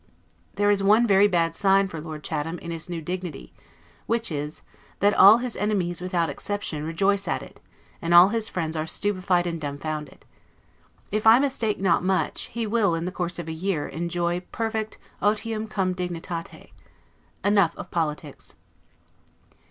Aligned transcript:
There 0.55 0.71
is 0.71 0.81
one 0.81 1.05
very 1.05 1.27
bad 1.27 1.53
sign 1.53 1.87
for 1.87 2.01
Lord 2.01 2.23
Chatham, 2.23 2.57
in 2.57 2.71
his 2.71 2.89
new 2.89 3.03
dignity; 3.03 3.53
which 4.07 4.31
is, 4.31 4.63
that 4.99 5.13
all 5.13 5.37
his 5.37 5.55
enemies, 5.55 6.01
without 6.01 6.27
exception, 6.27 6.83
rejoice 6.83 7.27
at 7.27 7.43
it; 7.43 7.59
and 8.01 8.11
all 8.11 8.29
his 8.29 8.49
friends 8.49 8.75
are 8.75 8.87
stupefied 8.87 9.45
and 9.45 9.61
dumbfounded. 9.61 10.25
If 11.11 11.27
I 11.27 11.37
mistake 11.37 11.79
not 11.79 12.03
much, 12.03 12.45
he 12.47 12.65
will, 12.65 12.95
in 12.95 13.05
the 13.05 13.11
course 13.11 13.37
of 13.37 13.47
a 13.47 13.53
year, 13.53 13.87
enjoy 13.87 14.39
perfect 14.51 14.97
'otium 15.21 15.69
cum 15.69 15.93
dignitate'. 15.93 16.71
Enough 17.43 17.75
of 17.75 17.91
politics. 17.91 18.55